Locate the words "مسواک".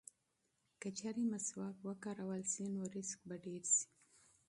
1.31-1.75